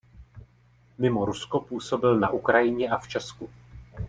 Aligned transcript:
Mimo 0.97 1.25
Rusko 1.25 1.59
působil 1.59 2.19
na 2.19 2.29
Ukrajině 2.29 2.89
a 2.89 2.97
v 2.97 3.07
Česku. 3.07 3.49